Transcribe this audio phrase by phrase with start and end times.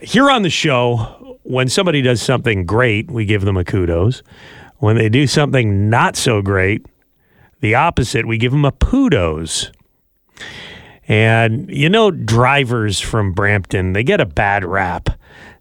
[0.00, 4.22] Here on the show, when somebody does something great, we give them a kudos.
[4.76, 6.86] When they do something not so great,
[7.58, 9.72] the opposite, we give them a poodles.
[11.08, 15.10] And you know, drivers from Brampton, they get a bad rap.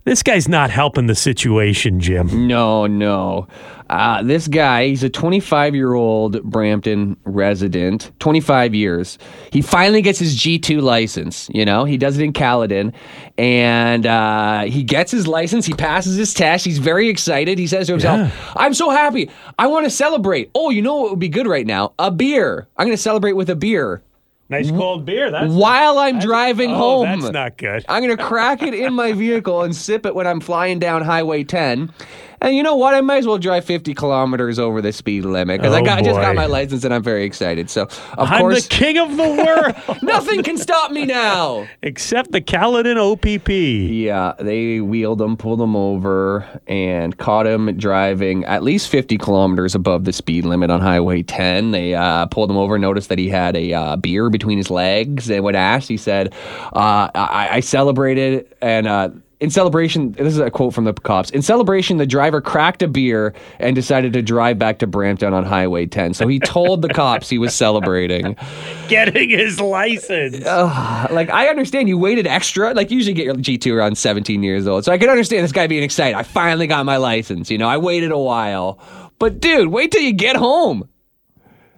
[0.08, 2.48] This guy's not helping the situation, Jim.
[2.48, 3.50] No, no.
[3.90, 9.18] Uh, this guy, he's a 25 year old Brampton resident, 25 years.
[9.52, 11.50] He finally gets his G2 license.
[11.54, 12.94] You know, he does it in Caledon,
[13.38, 15.66] and uh, he gets his license.
[15.66, 16.64] He passes his test.
[16.64, 17.60] He's very excited.
[17.60, 18.54] He says to himself, Yeah.
[18.56, 19.30] I'm so happy.
[19.60, 20.52] I want to celebrate.
[20.56, 21.92] Oh, you know what would be good right now?
[22.00, 22.70] A beer.
[22.78, 24.02] I'm going to celebrate with a beer
[24.50, 25.30] Nice cold beer.
[25.30, 27.20] That's while I'm driving oh, home.
[27.20, 27.84] That's not good.
[27.90, 31.44] I'm gonna crack it in my vehicle and sip it when I'm flying down Highway
[31.44, 31.92] 10.
[32.40, 32.94] And you know what?
[32.94, 36.00] I might as well drive 50 kilometers over the speed limit because I Oh, got
[36.00, 37.70] I just got my license and I'm very excited.
[37.70, 37.84] So
[38.18, 39.24] of I'm course, the king of the
[39.88, 41.68] world, nothing can stop me now.
[41.82, 43.50] except the Caledon OPP.
[43.50, 49.74] Yeah, they wheeled him, pulled him over, and caught him driving at least 50 kilometers
[49.74, 51.72] above the speed limit on Highway 10.
[51.72, 55.30] They uh, pulled him over, noticed that he had a uh, beer between his legs.
[55.30, 56.34] And when asked, he said,
[56.74, 59.24] uh, I-, I celebrated and.
[59.40, 61.30] Uh, in celebration, this is a quote from the cops.
[61.30, 65.46] In celebration, the driver cracked a beer and decided to drive back to Brampton on
[65.46, 66.14] Highway 10.
[66.16, 68.36] So he told the cops he was celebrating.
[68.88, 70.44] Getting his license.
[70.44, 72.74] like I understand you waited extra.
[72.74, 75.44] Like you usually get your G two around seventeen years old, so I can understand
[75.44, 76.16] this guy being excited.
[76.18, 77.52] I finally got my license.
[77.52, 78.80] You know, I waited a while,
[79.20, 80.88] but dude, wait till you get home.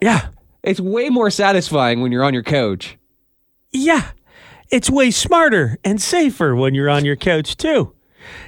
[0.02, 0.28] yeah.
[0.62, 2.98] It's way more satisfying when you're on your couch.
[3.72, 4.10] Yeah.
[4.70, 7.94] It's way smarter and safer when you're on your couch, too.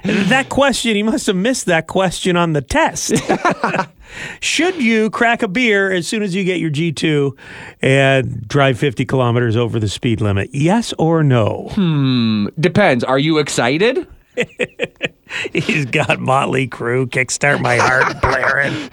[0.04, 3.14] That question, he must have missed that question on the test.
[4.42, 7.38] Should you crack a beer as soon as you get your G2
[7.82, 10.50] and drive 50 kilometers over the speed limit?
[10.54, 11.70] Yes or no?
[11.72, 12.48] Hmm.
[12.60, 13.04] Depends.
[13.04, 14.08] Are you excited?
[15.54, 18.90] He's got Motley Crue, Kickstart My Heart blaring.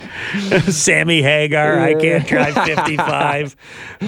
[0.73, 3.57] Sammy Hagar, I can't drive 55.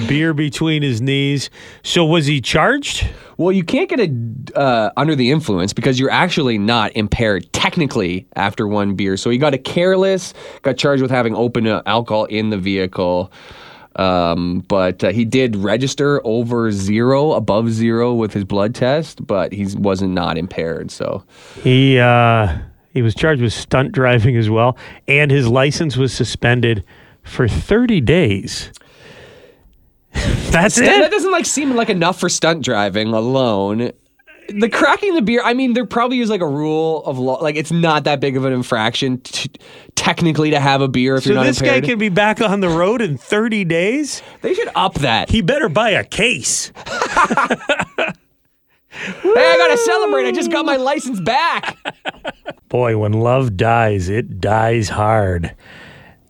[0.09, 1.51] Beer between his knees.
[1.83, 3.09] So was he charged?
[3.37, 4.11] Well, you can't get it
[4.55, 9.17] uh, under the influence because you're actually not impaired technically after one beer.
[9.17, 13.33] So he got a careless, got charged with having open uh, alcohol in the vehicle.
[13.97, 19.53] Um, but uh, he did register over zero, above zero with his blood test, but
[19.53, 20.91] he wasn't not impaired.
[20.91, 21.25] So
[21.63, 22.57] He uh,
[22.93, 24.77] he was charged with stunt driving as well,
[25.09, 26.85] and his license was suspended
[27.23, 28.73] for 30 days.
[30.13, 33.93] That's that, that doesn't like seem like enough for stunt driving alone.
[34.59, 37.35] The cracking the beer, I mean, there probably is like a rule of law.
[37.43, 39.51] Like, it's not that big of an infraction t-
[39.95, 41.83] technically to have a beer if So you're not this impaired.
[41.85, 44.23] guy can be back on the road in 30 days.
[44.43, 45.31] They should up that.
[45.31, 46.73] He better buy a case.
[48.93, 50.27] Hey, I gotta celebrate.
[50.27, 51.77] I just got my license back.
[52.69, 55.55] Boy, when love dies, it dies hard.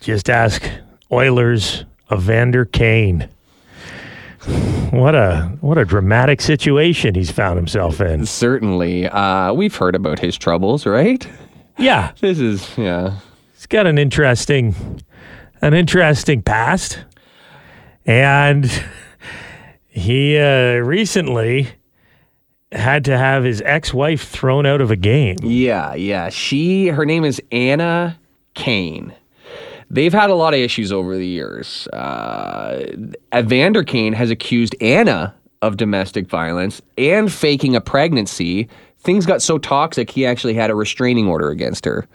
[0.03, 0.63] Just ask
[1.11, 3.29] Oilers Evander Kane.
[4.91, 8.27] What a what a dramatic situation he's found himself in.
[8.27, 9.07] Certainly.
[9.07, 11.27] Uh, we've heard about his troubles, right?
[11.79, 13.21] Yeah, This is, yeah.
[13.55, 14.75] he's got an interesting
[15.63, 17.05] an interesting past.
[18.07, 18.71] And
[19.89, 21.69] he uh, recently
[22.73, 25.37] had to have his ex-wife thrown out of a game.
[25.43, 26.29] Yeah, yeah.
[26.31, 28.19] She, her name is Anna
[28.55, 29.15] Kane.
[29.91, 31.89] They've had a lot of issues over the years.
[31.89, 32.87] Uh,
[33.35, 38.69] Evander Kane has accused Anna of domestic violence and faking a pregnancy.
[39.01, 42.07] Things got so toxic, he actually had a restraining order against her.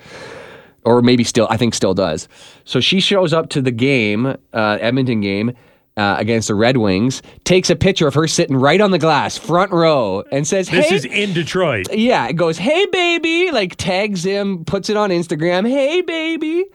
[0.84, 2.28] Or maybe still, I think still does.
[2.64, 5.52] So she shows up to the game, uh, Edmonton game,
[5.98, 9.38] uh, against the Red Wings, takes a picture of her sitting right on the glass,
[9.38, 11.88] front row, and says, This hey, is in Detroit.
[11.94, 16.66] yeah, it goes, hey, baby, like tags him, puts it on Instagram, hey, baby,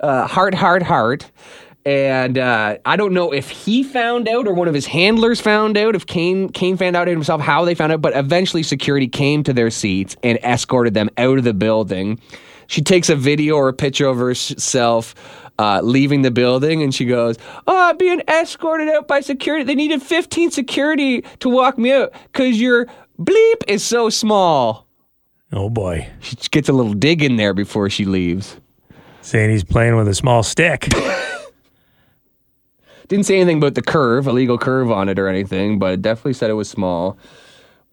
[0.00, 1.30] uh, heart, heart, heart.
[1.86, 5.76] And uh, I don't know if he found out or one of his handlers found
[5.76, 9.42] out, if Kane, Kane found out himself how they found out, but eventually security came
[9.44, 12.18] to their seats and escorted them out of the building.
[12.68, 15.14] She takes a video or a picture of herself
[15.58, 17.36] uh, leaving the building and she goes,
[17.66, 19.64] Oh, I'm being escorted out by security.
[19.64, 22.86] They needed 15 security to walk me out because your
[23.18, 24.86] bleep is so small.
[25.52, 26.08] Oh boy.
[26.20, 28.56] She gets a little dig in there before she leaves.
[29.24, 30.82] Saying he's playing with a small stick.
[33.08, 36.34] Didn't say anything about the curve, illegal curve on it or anything, but it definitely
[36.34, 37.16] said it was small.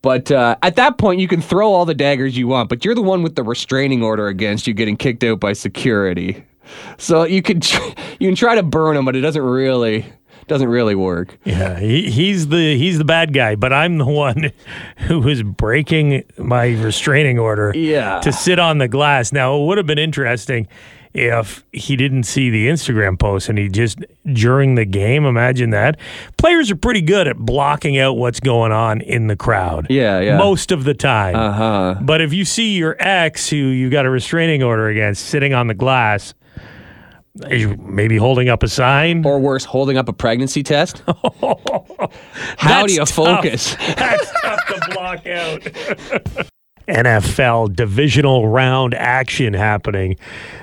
[0.02, 2.96] But uh, at that point, you can throw all the daggers you want, but you're
[2.96, 6.44] the one with the restraining order against you getting kicked out by security.
[6.98, 7.82] So you can tr-
[8.20, 10.06] you can try to burn them, but it doesn't really
[10.48, 11.38] doesn't really work.
[11.46, 14.52] Yeah, he, he's the he's the bad guy, but I'm the one
[14.98, 17.72] who was breaking my restraining order.
[17.74, 18.20] Yeah.
[18.20, 19.32] to sit on the glass.
[19.32, 20.68] Now it would have been interesting
[21.14, 24.00] if he didn't see the Instagram post and he just
[24.32, 25.26] during the game.
[25.26, 26.00] Imagine that.
[26.38, 29.88] Players are pretty good at blocking out what's going on in the crowd.
[29.90, 30.38] Yeah, yeah.
[30.38, 31.36] Most of the time.
[31.36, 31.96] Uh huh.
[32.02, 35.68] But if you see your ex who you got a restraining order against sitting on
[35.68, 36.34] the glass,
[37.36, 39.26] maybe holding up a sign.
[39.26, 41.04] Or worse, holding up a pregnancy test.
[41.08, 42.08] How
[42.62, 43.12] That's do you tough.
[43.12, 43.76] focus?
[43.96, 46.48] That's tough to block out.
[46.88, 50.18] NFL divisional round action happening.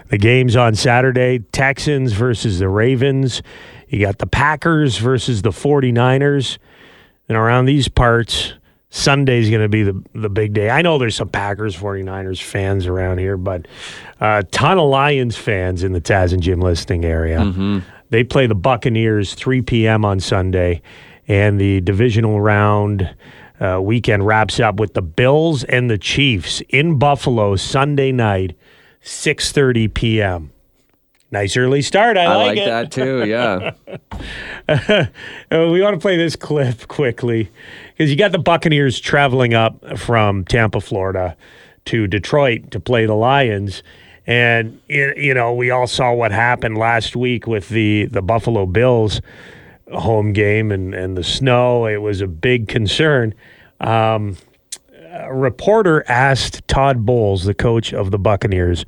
[0.09, 3.43] The game's on Saturday Texans versus the Ravens.
[3.89, 6.59] You got the Packers versus the 49ers.
[7.29, 8.55] And around these parts,
[8.91, 10.71] Sunday's going to be the, the big day.
[10.71, 13.69] I know there's some Packers, 49ers fans around here, but
[14.21, 17.41] a ton of Lions fans in the Taz and Jim listing area.
[17.41, 17.81] Mm-hmm.
[18.11, 20.05] They play the Buccaneers 3 p.m.
[20.05, 20.81] on Sunday,
[21.27, 23.15] and the divisional round
[23.61, 28.57] uh, weekend wraps up with the Bills and the Chiefs in Buffalo Sunday night,
[29.03, 30.53] 6:30 p.m.
[31.31, 32.17] Nice early start.
[32.17, 33.25] I, I like, like that too.
[33.27, 33.73] Yeah.
[34.67, 35.05] Uh,
[35.51, 37.51] we want to play this clip quickly
[37.93, 41.37] because you got the Buccaneers traveling up from Tampa, Florida,
[41.87, 43.83] to Detroit to play the Lions.
[44.27, 49.21] And you know, we all saw what happened last week with the the Buffalo Bills
[49.93, 51.87] home game and and the snow.
[51.87, 53.35] It was a big concern.
[53.81, 54.37] Um,
[55.11, 58.85] a reporter asked Todd Bowles, the coach of the Buccaneers,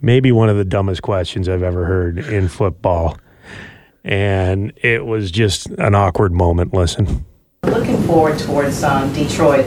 [0.00, 3.18] maybe one of the dumbest questions I've ever heard in football.
[4.04, 6.74] And it was just an awkward moment.
[6.74, 7.24] Listen.
[7.64, 9.66] Looking forward towards um, Detroit.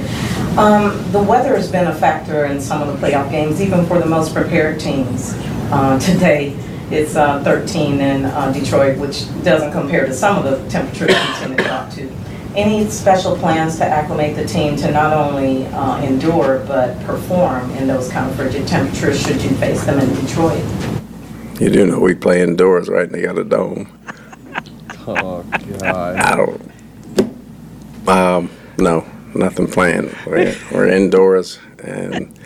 [0.58, 4.00] Um, the weather has been a factor in some of the playoff games, even for
[4.00, 5.34] the most prepared teams.
[5.72, 6.58] Uh, today,
[6.92, 11.16] it's uh, 13 in uh, Detroit, which doesn't compare to some of the temperatures we
[11.16, 12.12] tend to talk to.
[12.56, 17.88] Any special plans to acclimate the team to not only uh, endure but perform in
[17.88, 20.64] those kind of frigid temperatures should you face them in Detroit?
[21.60, 23.06] You do know we play indoors, right?
[23.06, 23.92] And they got a dome.
[25.08, 25.44] Oh
[25.80, 26.16] God.
[26.18, 26.72] I don't.
[28.08, 30.16] Um, no, nothing planned.
[30.26, 32.38] We're, we're indoors, and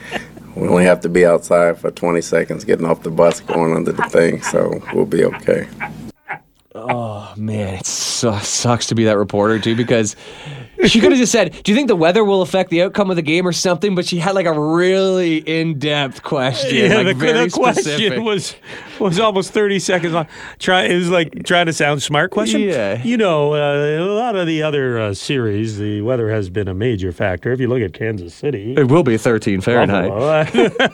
[0.59, 3.91] we only have to be outside for 20 seconds, getting off the bus, going under
[3.91, 4.41] the thing.
[4.41, 5.67] So we'll be okay.
[6.75, 10.15] Oh man, it su- sucks to be that reporter too because
[10.85, 13.15] she could have just said, "Do you think the weather will affect the outcome of
[13.15, 17.45] the game or something?" But she had like a really in-depth question, like the, very
[17.45, 18.19] the question specific.
[18.19, 18.55] was
[18.99, 20.27] was almost thirty seconds long.
[20.59, 22.31] Try it was like trying to sound smart.
[22.31, 22.61] Question.
[22.61, 23.01] Yeah.
[23.03, 26.73] You know, uh, a lot of the other uh, series, the weather has been a
[26.73, 27.51] major factor.
[27.51, 30.89] If you look at Kansas City, it will be 13 Fahrenheit.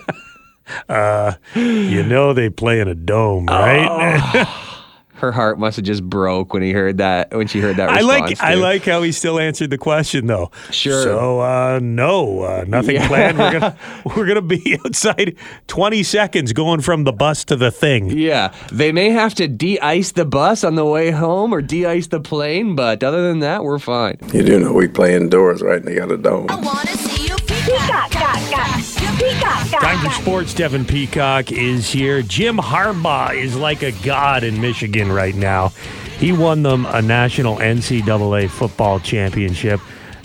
[0.88, 4.48] Uh, you know they play in a dome, right?
[5.16, 7.34] Her heart must have just broke when he heard that.
[7.34, 8.30] When she heard that I response.
[8.30, 10.50] like I like how he still answered the question though.
[10.70, 11.02] Sure.
[11.02, 13.08] So uh, no, uh, nothing Yeah.
[13.08, 13.38] planned.
[13.38, 13.76] We're gonna
[14.16, 15.36] we're gonna be outside
[15.66, 18.10] twenty seconds going from the bus to the thing.
[18.10, 22.20] Yeah, they may have to de-ice the bus on the way home or de-ice the
[22.20, 24.18] plane, but other than that, we're fine.
[24.32, 25.78] You do know we play indoors, right?
[25.78, 26.46] And they got a dome.
[26.50, 28.15] I wanna see you peacock,
[29.18, 30.54] peacock, Time for sports.
[30.54, 32.22] Devin Peacock is here.
[32.22, 35.68] Jim Harbaugh is like a god in Michigan right now.
[36.18, 39.80] He won them a national NCAA football championship.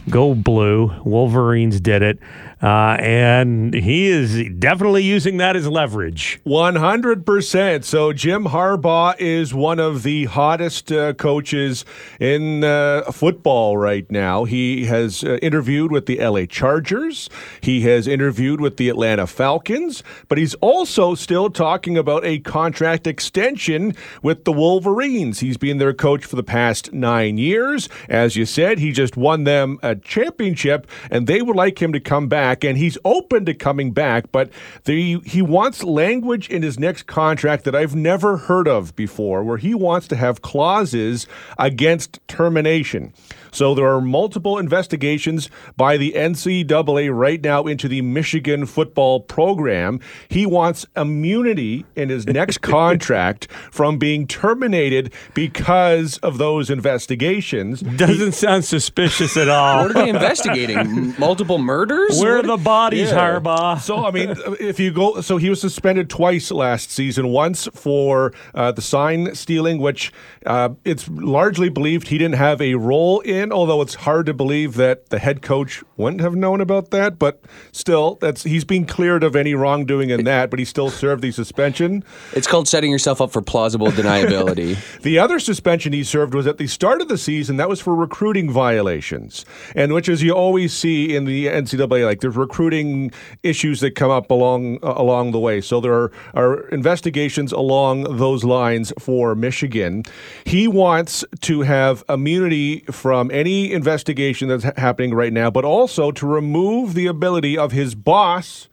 [0.10, 0.92] Go blue.
[1.04, 2.20] Wolverines did it.
[2.62, 6.40] Uh, and he is definitely using that as leverage.
[6.46, 7.84] 100%.
[7.84, 11.86] So Jim Harbaugh is one of the hottest uh, coaches
[12.20, 14.44] in uh, football right now.
[14.44, 17.30] He has uh, interviewed with the LA Chargers,
[17.62, 23.08] he has interviewed with the Atlanta Falcons, but he's also still talking about a contract
[23.08, 25.40] extension with the Wolverines.
[25.40, 27.90] He's been their coach for the past nine years.
[28.10, 32.00] As you said, he just won them a championship, and they would like him to
[32.00, 34.50] come back, and he's open to coming back, but
[34.84, 39.58] the, he wants language in his next contract that I've never heard of before, where
[39.58, 41.28] he wants to have clauses
[41.58, 43.14] against termination.
[43.52, 50.00] So there are multiple investigations by the NCAA right now into the Michigan football program.
[50.30, 57.82] He wants immunity in his next contract from being terminated because of those investigations.
[57.82, 59.84] Doesn't sound suspicious at all.
[59.84, 61.14] What are they investigating?
[61.20, 62.20] Multiple murders?
[62.20, 63.40] Where are the bodies, Yeah.
[63.40, 63.80] Harbaugh?
[63.82, 67.28] So I mean, if you go, so he was suspended twice last season.
[67.28, 70.12] Once for uh, the sign stealing, which
[70.46, 73.41] uh, it's largely believed he didn't have a role in.
[73.42, 77.20] In, although it's hard to believe that the head coach wouldn't have known about that.
[77.20, 81.22] But still, that's he's been cleared of any wrongdoing in that, but he still served
[81.22, 82.04] the suspension.
[82.34, 84.78] It's called setting yourself up for plausible deniability.
[85.02, 87.58] The other suspension he served was at the start of the season.
[87.58, 89.46] That was for recruiting violations,
[89.76, 94.12] and which, as you always see in the NCAA, like there's recruiting issues that come
[94.12, 95.60] up along uh, along the way.
[95.62, 100.04] So there are, are investigations along those lines for Michigan.
[100.46, 106.12] He wants to have immunity from any investigation that's ha- happening right now, but also
[106.12, 108.70] to remove the ability of his boss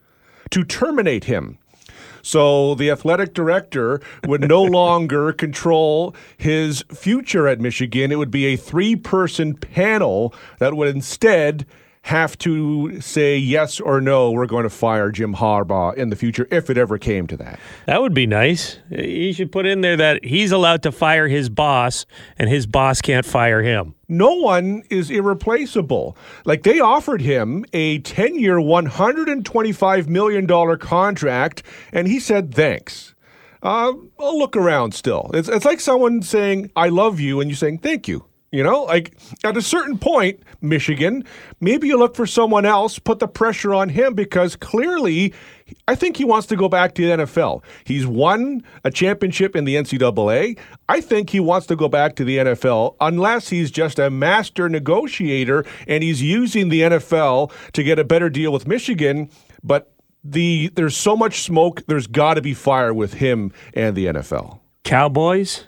[0.51, 1.59] to terminate him.
[2.23, 8.13] So the athletic director would no longer control his future at Michigan.
[8.13, 11.65] It would be a three person panel that would instead
[12.03, 16.49] have to say yes or no, we're going to fire Jim Harbaugh in the future
[16.51, 17.61] if it ever came to that.
[17.87, 18.79] That would be nice.
[18.91, 22.07] You should put in there that he's allowed to fire his boss
[22.39, 23.95] and his boss can't fire him.
[24.09, 26.17] No one is irreplaceable.
[26.45, 31.63] Like they offered him a 10 year, $125 million contract,
[31.93, 33.15] and he said, thanks.
[33.63, 35.31] Uh, I'll look around still.
[35.35, 38.25] It's, it's like someone saying, I love you, and you saying, thank you.
[38.51, 41.25] You know, like at a certain point, Michigan,
[41.61, 45.35] maybe you look for someone else, put the pressure on him because clearly
[45.87, 47.63] I think he wants to go back to the NFL.
[47.85, 50.59] He's won a championship in the NCAA.
[50.89, 54.69] I think he wants to go back to the NFL unless he's just a master
[54.69, 59.31] negotiator and he's using the NFL to get a better deal with Michigan.
[59.63, 59.93] But
[60.25, 64.61] the there's so much smoke, there's got to be fire with him and the NFL.
[64.85, 65.65] Cowboys,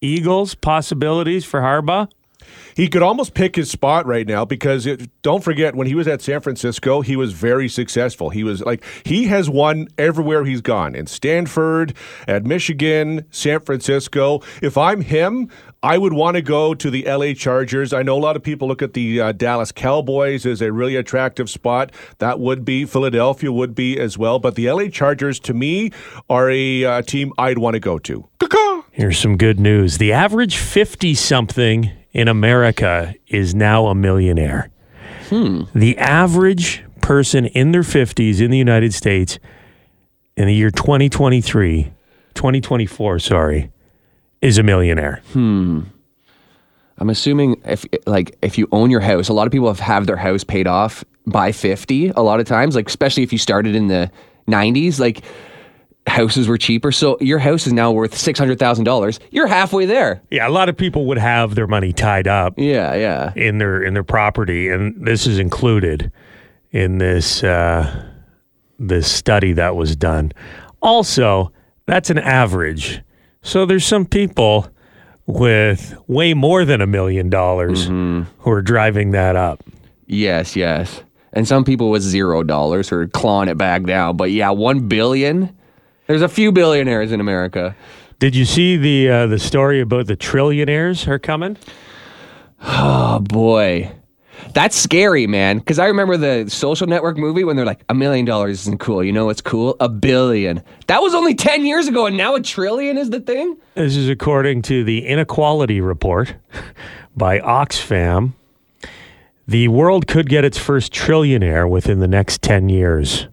[0.00, 2.08] Eagles, possibilities for Harbaugh?
[2.74, 6.06] He could almost pick his spot right now because it, don't forget when he was
[6.06, 8.30] at San Francisco, he was very successful.
[8.30, 11.94] He was like he has won everywhere he's gone in Stanford,
[12.28, 14.42] at Michigan, San Francisco.
[14.62, 15.50] If I'm him,
[15.82, 17.92] I would want to go to the LA Chargers.
[17.92, 20.96] I know a lot of people look at the uh, Dallas Cowboys as a really
[20.96, 21.92] attractive spot.
[22.18, 25.92] That would be Philadelphia would be as well, but the LA Chargers to me
[26.28, 28.28] are a uh, team I'd want to go to.
[28.96, 29.98] Here's some good news.
[29.98, 34.70] The average 50 something in America is now a millionaire.
[35.74, 39.38] The average person in their 50s in the United States
[40.34, 41.92] in the year 2023,
[42.32, 43.70] 2024, sorry,
[44.40, 45.20] is a millionaire.
[45.34, 45.82] Hmm.
[46.96, 50.06] I'm assuming if like if you own your house, a lot of people have have
[50.06, 53.76] their house paid off by 50 a lot of times, like especially if you started
[53.76, 54.10] in the
[54.48, 55.22] 90s, like
[56.06, 56.92] houses were cheaper.
[56.92, 59.18] So your house is now worth $600,000.
[59.30, 60.22] You're halfway there.
[60.30, 63.32] Yeah, a lot of people would have their money tied up Yeah, yeah.
[63.36, 66.10] in their in their property, and this is included
[66.70, 68.04] in this uh,
[68.78, 70.32] this study that was done.
[70.82, 71.52] Also,
[71.86, 73.00] that's an average.
[73.42, 74.68] So there's some people
[75.26, 79.62] with way more than a million dollars who are driving that up.
[80.06, 81.02] Yes, yes.
[81.32, 84.16] And some people with zero dollars are clawing it back down.
[84.16, 85.55] But yeah, one billion.
[86.06, 87.74] There's a few billionaires in America.
[88.18, 91.56] Did you see the uh, the story about the trillionaires are coming?
[92.62, 93.92] Oh boy.
[94.52, 95.58] That's scary, man.
[95.58, 99.02] Because I remember the social network movie when they're like, a million dollars isn't cool.
[99.02, 99.76] You know what's cool?
[99.80, 100.62] A billion.
[100.86, 103.56] That was only 10 years ago, and now a trillion is the thing?
[103.74, 106.36] This is according to the Inequality Report
[107.16, 108.32] by Oxfam.
[109.48, 113.28] The world could get its first trillionaire within the next 10 years.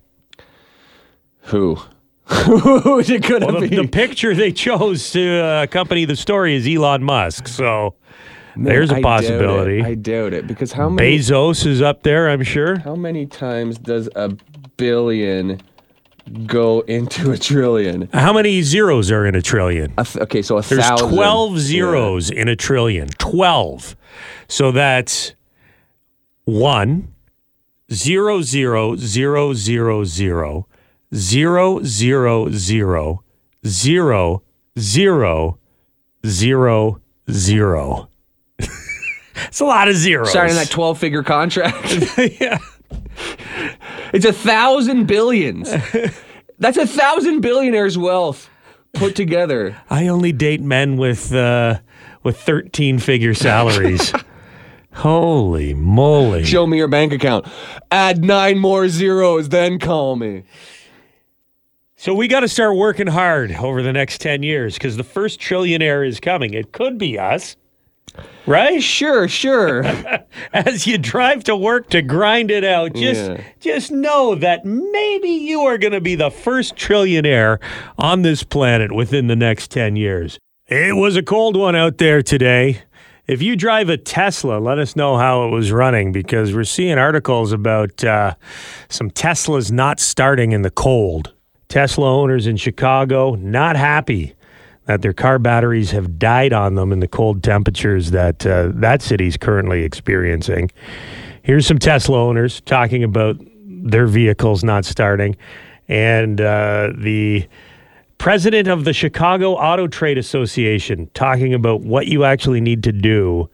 [1.44, 1.80] Who?
[2.25, 3.75] Who is it gonna Well, the, be?
[3.75, 7.48] the picture they chose to uh, accompany the story is Elon Musk.
[7.48, 7.96] So
[8.56, 9.27] there's I a doubt it.
[9.27, 9.82] possibility.
[9.84, 12.80] I doubt it because how many Bezos is up there, I'm sure.
[12.80, 14.36] how many times does a
[14.77, 15.60] billion
[16.46, 18.08] go into a trillion?
[18.13, 19.94] How many zeros are in a trillion?
[19.98, 21.10] A th- okay, so a There's thousand.
[21.13, 23.10] 12 zeros in a trillion.
[23.18, 23.96] 12.
[24.48, 25.34] So that's
[26.46, 27.13] one,
[27.92, 30.68] zero, zero, zero, zero, zero,
[31.13, 33.24] zero, zero, zero,
[33.65, 34.43] zero,
[34.77, 35.60] zero,
[36.25, 38.10] zero, zero.
[39.48, 40.32] It's a lot of zeros.
[40.32, 41.75] Signing that 12 figure contract.
[42.39, 42.60] yeah.
[44.13, 45.74] It's a thousand billions.
[46.60, 48.50] That's a thousand billionaires' wealth
[48.93, 49.75] put together.
[49.89, 51.79] I only date men with uh,
[52.22, 54.13] with 13 figure salaries.
[54.93, 56.46] Holy moly.
[56.46, 57.48] Show me your bank account.
[57.89, 60.43] Add nine more zeros, then call me.
[62.04, 65.40] So we got to start working hard over the next 10 years because the first
[65.40, 66.54] trillionaire is coming.
[66.54, 67.56] It could be us,
[68.46, 68.84] right?
[68.84, 69.86] Sure, sure.
[70.54, 73.42] As you drive to work to grind it out, just Yeah.
[73.62, 77.60] just know that maybe you are going to be the first trillionaire
[77.98, 80.38] on this planet within the next 10 years.
[80.68, 82.82] It was a cold one out there today.
[83.28, 86.98] if you drive a Tesla, let us know how it was running because we're seeing
[86.98, 88.36] articles about uh,
[88.90, 91.33] some Teslas not starting in the cold.
[91.74, 94.36] Tesla owners in Chicago not happy
[94.86, 99.01] that their car batteries have died on them in the cold temperatures that uh, that
[99.01, 100.70] city's currently experiencing.
[101.42, 105.36] Here's some Tesla owners talking about their vehicles not starting,
[105.88, 107.48] and uh, the
[108.20, 113.50] president of the Chicago Auto Trade Association talking about what you actually need to do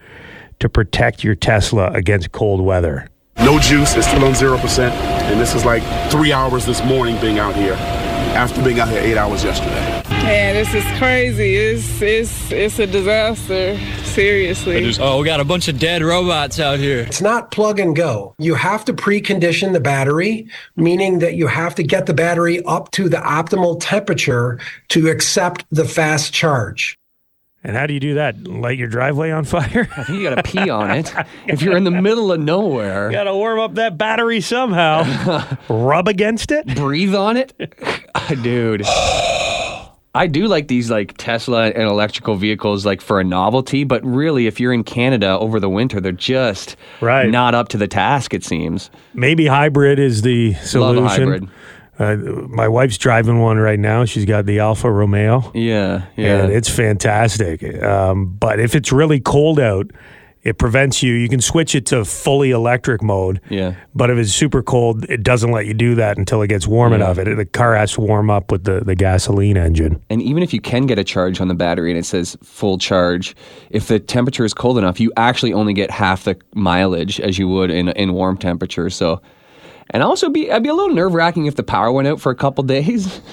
[0.59, 3.07] to protect your Tesla against cold weather.
[3.37, 4.91] No juice, it's still on 0%.
[4.91, 7.77] And this is like three hours this morning being out here
[8.29, 10.03] after being out here eight hours yesterday.
[10.09, 11.55] Man, this is crazy.
[11.55, 13.79] It's it's it's a disaster.
[14.03, 14.93] Seriously.
[14.99, 16.99] Oh, we got a bunch of dead robots out here.
[16.99, 18.35] It's not plug and go.
[18.37, 22.91] You have to precondition the battery, meaning that you have to get the battery up
[22.91, 24.59] to the optimal temperature
[24.89, 26.98] to accept the fast charge.
[27.63, 28.41] And how do you do that?
[28.47, 29.89] Light your driveway on fire?
[29.97, 31.13] I think you gotta pee on it.
[31.47, 35.03] If you're in the middle of nowhere, you Got to warm up that battery somehow.
[35.69, 36.67] Rub against it.
[36.75, 37.53] breathe on it,
[38.43, 38.83] dude.
[40.15, 44.47] I do like these like Tesla and electrical vehicles like for a novelty, but really
[44.47, 47.29] if you're in Canada over the winter, they're just Right.
[47.29, 48.89] not up to the task it seems.
[49.13, 51.03] Maybe hybrid is the solution.
[51.03, 51.49] Love hybrid.
[51.99, 52.15] Uh,
[52.47, 54.05] my wife's driving one right now.
[54.05, 56.43] She's got the Alfa Romeo, Yeah, yeah.
[56.43, 57.61] and it's fantastic.
[57.83, 59.91] Um, but if it's really cold out,
[60.41, 61.13] it prevents you.
[61.15, 63.41] You can switch it to fully electric mode.
[63.49, 63.75] Yeah.
[63.93, 66.93] But if it's super cold, it doesn't let you do that until it gets warm
[66.93, 67.17] enough.
[67.17, 70.01] It, the car has to warm up with the, the gasoline engine.
[70.09, 72.77] And even if you can get a charge on the battery and it says full
[72.77, 73.35] charge,
[73.69, 77.49] if the temperature is cold enough, you actually only get half the mileage as you
[77.49, 78.95] would in in warm temperatures.
[78.95, 79.21] So,
[79.89, 82.31] and also be I'd be a little nerve wracking if the power went out for
[82.31, 83.21] a couple days.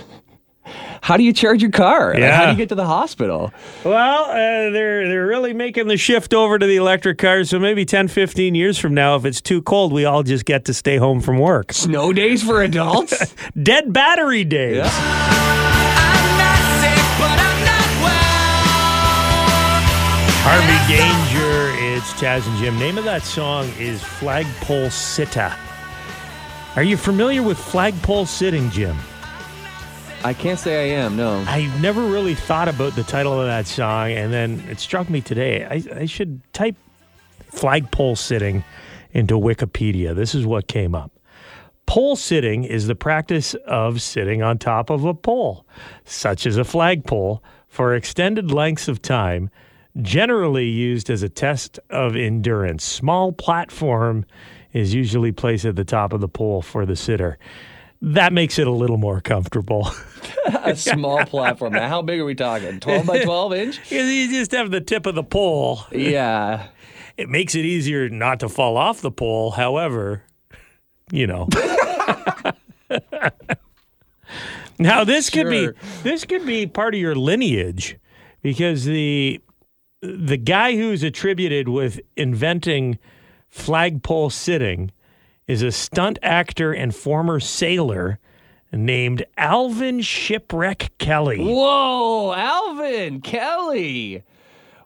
[1.03, 2.15] How do you charge your car?
[2.15, 3.53] Like, how do you get to the hospital?
[3.85, 7.51] Well, uh, they're they're really making the shift over to the electric cars.
[7.51, 10.65] So maybe 10, 15 years from now, if it's too cold, we all just get
[10.65, 11.73] to stay home from work.
[11.73, 13.37] Snow days for adults?
[13.63, 14.83] Dead battery days.
[20.43, 22.77] Harvey Danger, it's Chaz and Jim.
[22.81, 25.55] Name of that song is Flagpole Sitta.
[26.77, 28.95] Are you familiar with flagpole sitting, Jim?
[30.23, 31.17] I can't say I am.
[31.17, 31.43] No.
[31.47, 35.23] I never really thought about the title of that song, and then it struck me
[35.23, 35.65] today.
[35.65, 36.77] I, I should type
[37.51, 38.63] flagpole sitting
[39.13, 40.15] into Wikipedia.
[40.15, 41.13] This is what came up.
[41.87, 45.65] Pole sitting is the practice of sitting on top of a pole,
[46.05, 49.49] such as a flagpole, for extended lengths of time,
[50.03, 52.85] generally used as a test of endurance.
[52.85, 54.27] Small platform
[54.77, 57.39] is usually placed at the top of the pole for the sitter.
[58.03, 59.91] That makes it a little more comfortable.
[60.47, 61.73] a small platform.
[61.73, 62.79] Now, how big are we talking?
[62.87, 63.91] 12 by 12 inch?
[63.91, 65.81] you just have the tip of the pole.
[65.91, 66.67] Yeah.
[67.17, 69.53] It makes it easier not to fall off the pole.
[69.53, 70.25] However,
[71.11, 71.49] you know.
[74.79, 75.71] now this could be
[76.03, 77.97] this could be part of your lineage
[78.43, 79.41] because the
[80.03, 82.99] the guy who's attributed with inventing
[83.49, 84.91] flagpole sitting
[85.47, 88.19] is a stunt actor and former sailor
[88.73, 91.39] named Alvin Shipwreck Kelly.
[91.39, 94.23] Whoa, Alvin Kelly.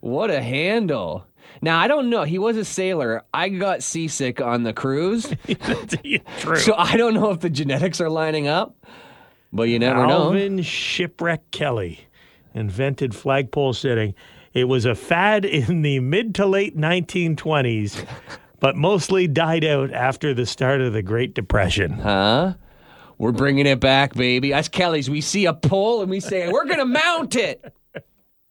[0.01, 1.27] What a handle.
[1.63, 2.25] Now, I don't know.
[2.25, 3.23] He was a sailor.
[3.35, 5.33] I got seasick on the cruise.
[6.39, 6.57] True.
[6.57, 8.75] so I don't know if the genetics are lining up,
[9.53, 10.25] but you never know.
[10.25, 12.07] Alvin Shipwreck Kelly
[12.55, 14.15] invented flagpole sitting.
[14.53, 18.07] It was a fad in the mid to late 1920s,
[18.61, 21.93] but mostly died out after the start of the Great Depression.
[21.93, 22.55] Huh?
[23.19, 24.55] We're bringing it back, baby.
[24.55, 27.75] Us Kellys, we see a pole and we say, we're going to mount it.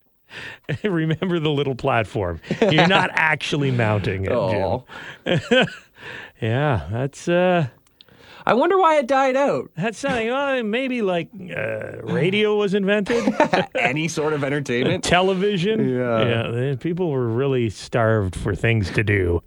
[0.84, 2.40] Remember the little platform.
[2.62, 4.86] You're not actually mounting it, Oh.
[5.26, 5.66] Jim.
[6.42, 7.68] Yeah, that's uh
[8.50, 9.70] I wonder why it died out.
[9.78, 10.28] that's something.
[10.28, 13.24] Well, maybe like uh, radio was invented,
[13.76, 15.04] Any sort of entertainment.
[15.04, 15.88] television.
[15.88, 16.50] Yeah.
[16.50, 16.76] yeah.
[16.76, 19.44] People were really starved for things to do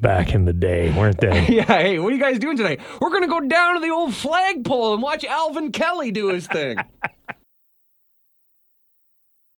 [0.00, 1.46] back in the day, weren't they?
[1.50, 2.78] Yeah, hey, what are you guys doing today?
[3.00, 6.46] We're going to go down to the old flagpole and watch Alvin Kelly do his
[6.46, 6.78] thing.